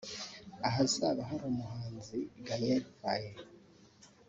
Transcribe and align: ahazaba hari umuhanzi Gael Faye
ahazaba 0.67 1.21
hari 1.29 1.43
umuhanzi 1.51 2.17
Gael 2.45 2.81
Faye 2.97 3.31